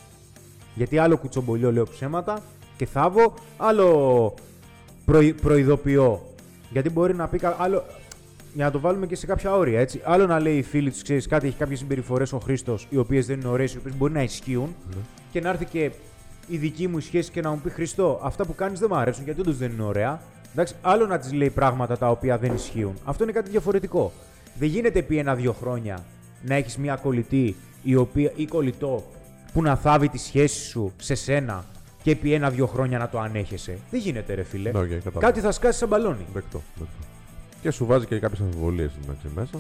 [0.75, 2.43] Γιατί άλλο κουτσομπολιό λέω ψέματα
[2.77, 4.35] και θάβω, άλλο
[5.05, 6.23] προει- προειδοποιώ.
[6.71, 7.85] Γιατί μπορεί να πει κα- άλλο.
[8.55, 10.01] Για να το βάλουμε και σε κάποια όρια, έτσι.
[10.05, 13.27] Άλλο να λέει η φίλη τους, ξέρεις κάτι, έχει κάποιες συμπεριφορές ο Χρήστος, οι οποίες
[13.27, 14.75] δεν είναι ωραίες, οι οποίες μπορεί να ισχύουν.
[15.31, 15.91] Και να έρθει και
[16.49, 19.25] η δική μου σχέση και να μου πει Χρήστο, αυτά που κάνεις δεν μου αρέσουν
[19.25, 20.21] γιατί όντως δεν είναι ωραία.
[20.53, 22.95] Εντάξει, άλλο να της λέει πράγματα τα οποία δεν ισχύουν.
[23.05, 24.13] Αυτό είναι κάτι διαφορετικό.
[24.59, 26.05] Δεν γίνεται επί ένα-δύο χρόνια
[26.43, 29.05] να έχεις μια κολλητή η οποία, ή κολλητό
[29.53, 31.65] που να θάβει τη σχέση σου σε σένα
[32.03, 33.79] και επί ένα-δύο χρόνια να το ανέχεσαι.
[33.91, 34.71] Δεν γίνεται, ρε φίλε.
[34.73, 35.21] Ναι, οκ, κατάλαβα.
[35.21, 36.27] Κάτι θα σκάσει σαν μπαλόνι.
[36.35, 36.93] Δεκτό, δεκτό.
[37.63, 39.59] Και σου βάζει και κάποιες αμφιβολίες μεταξύ μέσα.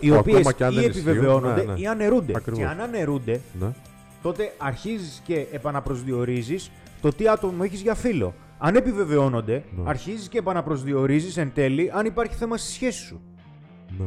[0.00, 1.78] Οι Που οποίες ακόμα και αν ή δεν ισχύουν, επιβεβαιώνονται ναι, ναι.
[1.80, 2.32] ή αναιρούνται.
[2.36, 2.58] Ακριβώς.
[2.60, 3.66] Και αν αναιρούνται, Ναι.
[4.22, 8.34] τότε αρχίζεις και επαναπροσδιορίζεις το τι άτομο έχεις για φίλο.
[8.58, 9.82] Αν επιβεβαιώνονται, Ναι.
[9.88, 13.20] αρχίζεις και επαναπροσδιορίζεις εν τέλει αν υπάρχει θέμα στη σχέση σου.
[13.98, 14.04] ναι.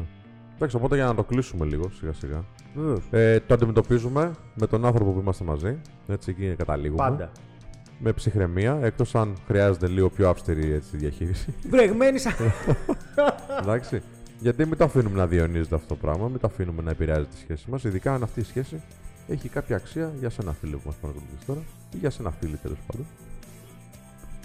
[0.59, 2.43] Εντάξει, οπότε για να το κλείσουμε λίγο σιγά σιγά.
[2.75, 3.03] Βεβαίως.
[3.11, 5.77] Ε, το αντιμετωπίζουμε με τον άνθρωπο που είμαστε μαζί.
[6.07, 7.03] Έτσι, εκεί καταλήγουμε.
[7.03, 7.31] Πάντα.
[7.99, 11.53] Με ψυχραιμία, εκτός αν χρειάζεται λίγο πιο αυστηρή έτσι, διαχείριση.
[11.71, 12.33] Βρεγμένη σαν.
[13.61, 14.01] Εντάξει.
[14.39, 17.37] Γιατί μην το αφήνουμε να διαιωνίζεται αυτό το πράγμα, μην το αφήνουμε να επηρεάζει τη
[17.37, 18.81] σχέση μας, ειδικά αν αυτή η σχέση
[19.27, 21.59] έχει κάποια αξία για σένα φίλο που μας παρακολουθείς τώρα
[21.93, 23.05] ή για σένα φίλη τέλος πάντων.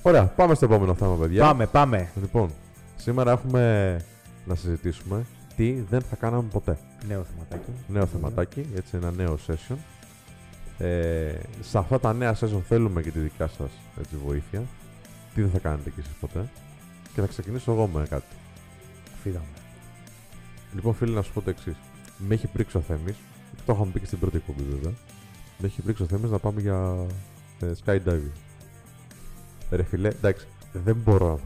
[0.03, 1.45] Ωραία, πάμε στο επόμενο θέμα, παιδιά.
[1.45, 2.09] πάμε, πάμε.
[2.21, 2.51] Λοιπόν,
[2.97, 3.97] σήμερα έχουμε
[4.45, 5.25] να συζητήσουμε
[5.57, 6.79] τι δεν θα κάναμε ποτέ.
[7.07, 7.71] Νέο θεματάκι.
[7.89, 9.77] Νέο θεματάκι, έτσι ένα νέο session.
[10.79, 14.63] Ε, σε αυτά τα νέα session θέλουμε και τη δικιά σας έτσι, βοήθεια.
[15.35, 16.49] Τι δεν θα κάνετε κι εσείς ποτέ.
[17.15, 18.35] Και θα ξεκινήσω εγώ με κάτι.
[19.23, 19.45] Φύγαμε.
[20.75, 21.77] Λοιπόν, φίλοι, να σου πω το εξής.
[22.19, 23.17] Με έχει πρίξει ο Θέμης,
[23.67, 24.93] Το είχαμε πει και στην πρώτη εκπομπή, βέβαια.
[25.59, 27.07] Με έχει πρίξει ο Θέμης να πάμε για
[27.61, 28.31] ε, skydiving.
[29.71, 30.47] Ρε φιλέ, εντάξει,
[30.85, 31.41] δεν μπορώ.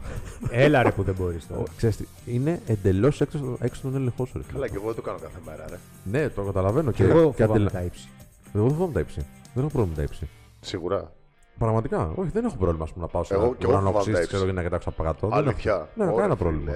[0.50, 1.60] Έλα ρε που δεν μπορείς τώρα.
[1.60, 4.32] Ο- Ξέρεις τι, είναι εντελώς έξω, στο- έξω τον έλεγχό σου.
[4.36, 4.42] Ρε.
[4.42, 4.52] φίλε.
[4.54, 5.76] Καλά, και εγώ δεν το κάνω κάθε μέρα, ρε.
[6.04, 6.90] Ναι, το καταλαβαίνω.
[6.90, 8.08] Και εγώ και φοβάμαι αντιλα- τα ύψη.
[8.54, 9.18] Εγώ δεν φοβάμαι τα ύψη.
[9.54, 10.28] Δεν έχω πρόβλημα με τα ύψη.
[10.60, 11.12] Σίγουρα.
[11.58, 12.12] Πραγματικά.
[12.14, 13.90] Όχι, δεν έχω πρόβλημα ας πούμε, να πάω σε Εγώ- ένα και εγώ φοβάμαι τα
[13.90, 14.26] ουρανοξύστη, ύψη.
[14.34, 15.28] ξέρω για να κοιτάξω από κάτω.
[15.28, 15.88] Δεν έχω- Αλήθεια.
[15.94, 16.48] Ναι, Ωραία, κανένα φίλε.
[16.50, 16.72] πρόβλημα.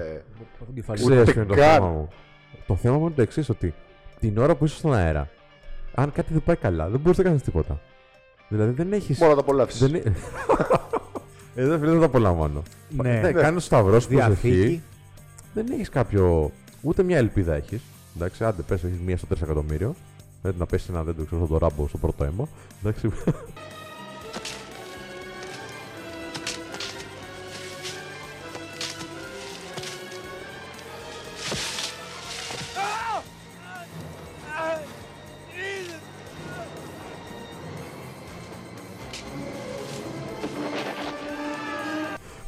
[0.75, 0.99] Κεφαλή.
[0.99, 1.73] Ξέρεις Ούτε ποιο είναι το καν.
[1.73, 2.07] θέμα μου;
[2.67, 3.73] Το θέμα μου είναι το εξής, ότι
[4.19, 5.29] την ώρα που είσαι στον αέρα,
[5.95, 7.79] αν κάτι δεν πάει καλά, δεν μπορείς να κάνεις τίποτα.
[8.47, 9.15] Δηλαδή δεν έχει.
[9.19, 9.79] Μόνο να τα απολαύσεις.
[9.91, 10.01] Δεν...
[11.55, 12.63] ε- Εδώ φίλε δεν το απολαμβάνω.
[12.89, 13.19] Ναι.
[13.21, 14.49] Ναι, κάνεις σταυρός στην προσοχή.
[14.49, 14.81] Διαθήκη.
[15.53, 16.51] Δεν έχεις κάποιο.
[16.81, 17.81] Ούτε μια ελπίδα έχεις.
[18.15, 19.95] Εντάξει, άντε πες, έχεις μία στο 3 εκατομμύριο.
[20.41, 22.47] Δηλαδή να πέσει ένα δέντρο ξέρω, στον ράμπο στο πρώτο αίμα.
[22.83, 23.09] Εντάξει.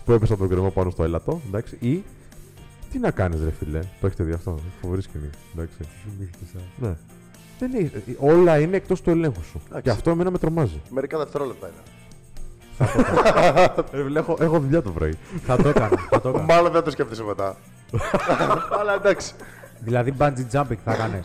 [0.05, 2.03] Που έπεσε από τον κρεμό πάνω στο έλατο, εντάξει, ή
[2.91, 3.79] τι να κάνεις, ρε φιλέ.
[3.79, 4.51] Το έχετε δει αυτό.
[4.51, 5.29] έχει Φοβερή σκηνή.
[5.53, 5.77] Εντάξει.
[6.77, 6.95] Ναι.
[7.59, 9.61] Δεν έχει, όλα είναι εκτός του ελέγχου σου.
[9.65, 9.83] Εντάξει.
[9.83, 10.81] Και αυτό εμένα με τρομάζει.
[10.89, 11.77] Μερικά δευτερόλεπτα είναι.
[13.91, 15.17] Ρε φίλε, έχω, έχω δουλειά το πρωί.
[15.45, 15.97] Θα το έκανα.
[16.09, 16.43] θα το έκανα.
[16.45, 17.57] Μάλλον δεν το σκέφτεσαι μετά.
[18.79, 19.33] Αλλά εντάξει.
[19.79, 21.21] δηλαδή bungee jumping θα έκανε.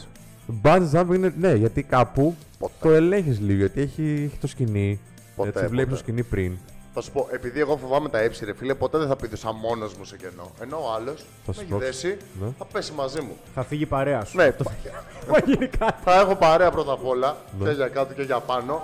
[0.63, 2.75] Bungee jumping είναι, ναι, γιατί κάπου Ποτέ.
[2.81, 3.59] το ελέγχεις λίγο.
[3.59, 5.01] Γιατί έχει, έχει το σκηνή.
[5.37, 5.91] Ποτέ, έτσι, βλέπεις ποτέ.
[5.91, 6.59] το σκηνή πριν.
[6.95, 9.95] Θα σου πω, επειδή εγώ φοβάμαι τα έψη, ρε φίλε, ποτέ δεν θα πηδούσα μόνος
[9.95, 10.51] μου σε κενό.
[10.61, 11.79] Ενώ ο άλλος Θα θα σου έχει πω.
[11.79, 12.47] δέσει, Ναι.
[12.59, 13.37] θα πέσει μαζί μου.
[13.55, 14.37] Θα φύγει η παρέα σου.
[14.37, 16.03] Ναι, Θα γίνει κάτι.
[16.05, 17.69] θα έχω παρέα πρώτα απ' όλα, Ναι.
[17.69, 18.83] και για κάτω και για πάνω.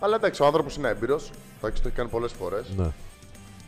[0.00, 1.30] Αλλά εντάξει, ο άνθρωπος είναι έμπειρος.
[1.58, 2.66] Εντάξει, το έχεις κάνει πολλές φορές.
[2.76, 2.86] Ναι.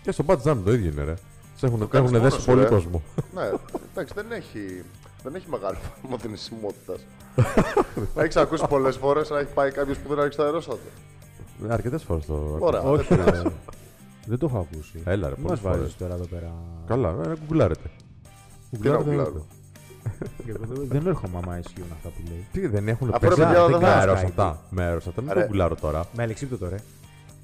[0.02, 1.14] Και στο bungee jumping το ίδιο είναι, ρε.
[1.56, 2.68] Σε έχουν, κάνεις έχουν μόνος δέσει σου, πολύ ρε.
[2.68, 3.02] κόσμο.
[3.34, 3.50] ναι,
[3.90, 4.84] εντάξει, δεν έχει,
[5.22, 6.94] δεν έχει μεγάλη βαθμό θνησιμότητα.
[8.22, 10.78] έχεις ακούσει πολλές φορές να έχει πάει κάποιος που δεν άρχισε το αερόσατο.
[11.68, 12.56] Αρκετές φορές το.
[12.58, 12.80] Ωραία.
[12.80, 13.42] Όχι, δεν πειράζει.
[13.42, 13.50] ρε.
[14.26, 15.02] δεν το έχω ακούσει.
[15.04, 15.78] Έλα, ρε, Μα πολλές φορές.
[15.78, 16.52] βάζεις τώρα εδώ πέρα.
[16.86, 17.90] Καλά, ε, γκουγκλάρετε.
[18.70, 19.46] Τι να Γκουγκλάρετε, γκουγκλάρω.
[20.44, 22.46] Και εγώ δεν- Δεν έρχομαι άμα ισχύουν αυτά που λέει.
[22.52, 24.60] Τι δεν έχουν Αφού, πέσει ρε, παιδιά, δεν δεν κάνω θα αερόσατα.
[24.70, 25.40] Με αερόσατα, μην Ρε.
[25.40, 26.04] το γκουλάρω τώρα.
[26.12, 26.76] Με αλεξίπτωτο ρε.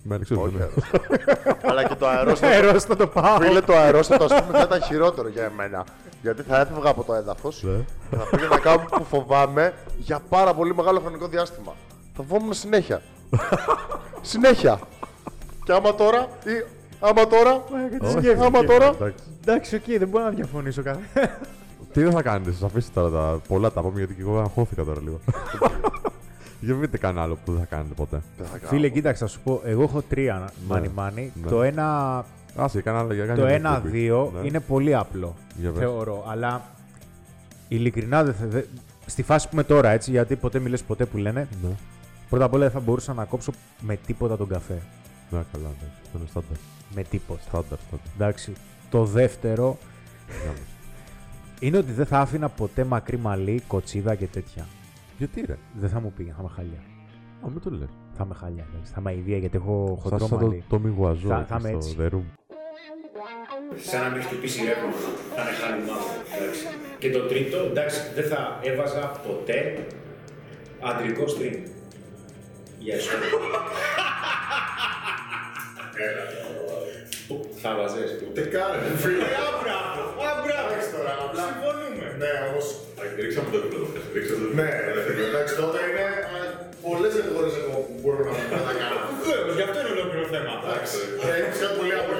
[0.09, 0.62] Με αλεξίπτω, Όχι, ναι.
[0.62, 1.69] αερόσατο.
[1.69, 2.46] Αλλά και το αερόστατο.
[2.46, 3.37] Αερόστατο πάω.
[3.40, 5.85] Φίλε, το αερόστατο ας πούμε θα ήταν χειρότερο για εμένα.
[6.23, 7.77] Γιατί θα έφευγα από το έδαφος Ναι.
[8.11, 11.73] και θα πήγαινα κάπου που φοβάμαι για πάρα πολύ μεγάλο χρονικό διάστημα.
[12.16, 13.03] Θα φοβόμουν συνέχεια.
[14.21, 14.79] Συνέχεια.
[15.64, 16.64] Και άμα τώρα, ή
[17.01, 17.64] άμα τώρα,
[18.16, 18.87] Όχι, άμα όχι, τώρα.
[18.87, 19.14] εντάξει.
[19.47, 21.01] Εντάξει, οκ, δεν μπορώ να διαφωνήσω κάθε.
[21.92, 24.85] Τι δεν θα κάνετε, σα αφήσετε τώρα τα πολλά τα πούμε γιατί και εγώ αγχώθηκα
[24.85, 25.21] τώρα λίγο.
[26.66, 28.20] Για πείτε κανένα άλλο που δεν θα κάνετε ποτέ.
[28.37, 28.68] Δεν θα κάνω.
[28.68, 30.76] Φίλε, κοίταξε, θα σου πω, εγώ έχω τρία Ναι.
[30.76, 31.29] money money.
[31.42, 31.48] Ναι.
[31.48, 32.24] Το ένα,
[32.57, 33.98] Άσε, κανένα άλλο για το κάνει ένα εκπομπή.
[33.98, 34.46] δύο Ναι.
[34.46, 35.35] είναι πολύ απλό.
[35.57, 35.79] Για πες.
[35.79, 36.24] θεωρώ.
[36.29, 36.62] Αλλά
[37.68, 38.46] ειλικρινά δεν θα.
[38.46, 38.62] δε-
[39.07, 41.68] Στη φάση που είμαι τώρα, έτσι, γιατί ποτέ μιλες ποτέ που λένε, Ναι.
[42.29, 44.79] πρώτα απ' όλα δεν θα μπορούσα να κόψω με τίποτα τον καφέ.
[45.31, 46.00] Ναι, καλά, εντάξει.
[46.05, 46.57] Αυτό είναι στάνταρ.
[46.94, 47.40] Με τίποτα.
[47.48, 48.07] Στάνταρ, στάνταρ.
[48.14, 48.52] Εντάξει.
[48.90, 49.79] Το δεύτερο
[50.42, 50.59] Για μας.
[51.61, 54.66] είναι ότι δεν θα άφηνα ποτέ μακρύ μαλλί, κοτσίδα και τέτοια.
[55.18, 55.57] Γιατί ρε.
[55.81, 56.83] Δεν θα μου πήγε, θα είμαι χαλιά.
[57.44, 57.88] Α, μην το λες.
[58.16, 58.92] Θα είμαι χαλιά, εντάξει.
[58.92, 60.64] Θα είμαι αηδία γιατί έχω Σαν χοντρό σαν το, μαλλί.
[60.68, 61.96] το μη γουαζό Θα- εκεί θα είμαι στο έτσι.
[62.00, 62.26] The Room.
[63.76, 64.90] σαν να μην χτυπήσει ρεύμα.
[65.37, 66.12] Θα είναι χάλι μαύρο.
[66.37, 66.64] εντάξει.
[66.98, 69.87] Και το τρίτο, εντάξει, δεν θα έβαζα ποτέ
[70.90, 71.57] αντρικό stream.
[72.79, 73.24] Για εσένα.
[76.07, 76.24] Έλα.
[77.29, 78.11] Πού Θα βάζες.
[78.35, 79.24] Τι κάνετε, φίλε.
[79.24, 80.00] Αμπράβο, αμπράβο.
[80.00, 80.15] Εντάξει
[81.07, 81.42] τώρα, απλά.
[81.49, 82.07] Συμφωνούμε.
[82.23, 82.66] Ναι, όμως.
[83.19, 83.87] Ρίξαμε το επίπεδο.
[84.14, 86.07] Ρίξαμε το Ναι, ρε φίλε, εντάξει, τότε είναι
[86.87, 89.03] πολλές εγχώρε ακόμα που μπορούν να μην τα κάνουν.
[89.21, 90.53] Βεβαίως, γι' αυτό είναι ολόκληρο θέμα.
[90.64, 90.99] Εντάξει,
[91.38, 92.16] έχει κάτι πολύ απλό.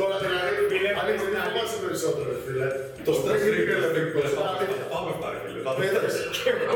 [0.00, 0.52] Τώρα δηλαδή,
[1.00, 2.68] αν είναι να φοβάσαι περισσότερο, ρε φίλε.
[3.06, 4.18] Το στρες είναι πιο ελευθερικό.
[4.92, 5.58] Πάμε αυτά, ρε φίλε.
[5.84, 6.16] Είδες,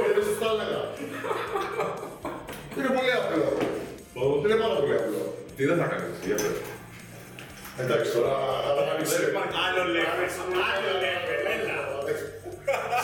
[0.09, 0.81] είδες τι θα έλεγα.
[2.77, 3.47] Είναι πολύ απλό.
[4.45, 5.23] Είναι πάρα πολύ απλό.
[5.57, 6.74] Τι δεν θα κάνεις, για πες.
[7.83, 8.33] Εντάξει, τώρα
[8.77, 9.11] θα κάνεις...
[9.65, 10.29] Άλλο level,
[10.71, 11.77] άλλο level, έλα.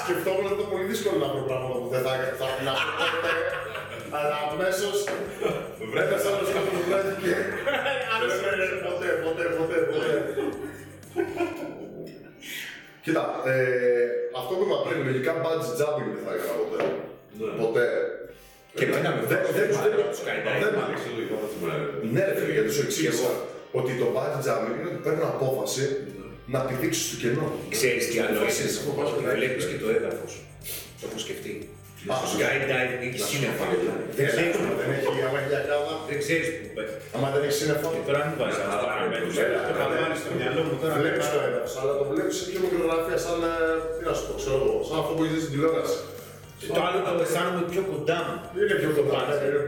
[0.03, 3.33] Σκεφτόμουν ότι είναι πολύ δύσκολο να βρω πράγματα που δεν θα θα να πω ποτέ.
[4.19, 4.97] Αλλά αμέσως
[6.03, 7.33] έπεσα όλο και το βρέθηκε.
[8.89, 10.13] Ποτέ, ποτέ, ποτέ, ποτέ.
[13.05, 13.55] Κοίτα, ε,
[14.41, 16.79] αυτό που είπα πριν, λογικά budget jumping δεν θα έκανα ποτέ.
[17.63, 17.87] Ποτέ.
[18.79, 20.61] Και εμένα με Δεν- βάζει δεν- πάνω δεν- από τους skydiving.
[20.63, 21.75] δεν- Ανοίξε το δικό μας σήμερα.
[22.15, 23.31] Ναι, ρε φίλε, γιατί σου εξήγησα
[23.79, 25.85] ότι το budget jumping είναι ότι παίρνω απόφαση
[26.53, 27.47] να πηδήξεις στο κενό.
[27.77, 28.39] Ξέρεις τι άλλο
[29.21, 30.33] είναι, βλέπεις και το έδαφος.
[31.01, 31.53] Το έχω σκεφτεί.
[32.11, 33.65] Α, Στο skydiving έχει σύννεφα.
[34.19, 36.99] Δεν ξέρεις, άμα δεν έχει, άμα έχει ακάδα, Δεν ξέρεις που πέφτει.
[37.17, 39.33] άμα δεν έχει σύννεφα, Και τώρα μην βάζεις αυτά τα παραμένους.
[39.37, 39.43] Το
[39.75, 40.95] είχα βάλεις στο μυαλό μου τώρα.
[41.03, 43.55] Βλέπεις το έδαφος, αλλά το βλέπεις σε πιο μικρογραφία σαν, ε,
[43.97, 45.99] τι να σου πω, ξέρω εγώ, σαν αυτό που είδες στην τηλεόραση.
[46.77, 48.35] Το άλλο το αισθάνομαι πιο κοντά μου.
[48.61, 49.67] Είναι πιο κοντά, ναι, είναι-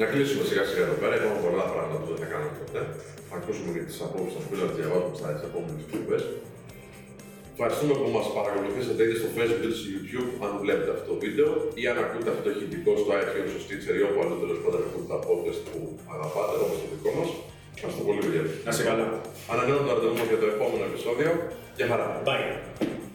[0.00, 1.14] Να κλείσουμε σιγά σιγά εδώ πέρα.
[1.18, 2.80] Έχουμε πολλά πράγματα που δεν θα κάνουμε ποτέ.
[3.28, 6.22] Θα ακούσουμε και τις απόψεις των φίλων, να τις διαβάσουμε στα επόμενες εκπομπές.
[7.54, 11.50] Ευχαριστούμε που μας παρακολουθήσατε είτε στο facebook είτε στο youtube αν βλέπετε αυτό το βίντεο
[11.80, 14.80] ή αν ακούτε αυτό το ηχητικό στο iTunes, στο Stitcher ή όπου αλλού τέλος πάντων
[14.86, 15.78] ακούτε τα podcast που
[16.14, 17.28] αγαπάτε όπως το δικό μας.
[17.76, 18.42] Ευχαριστώ πολύ, παιδιά.
[18.66, 19.06] Να σε καλά.
[19.52, 21.30] Ανανεώνουμε το ραντεβού μας για το επόμενο επεισόδιο.
[21.78, 22.06] Γεια χαρά.
[22.28, 23.05] Bye.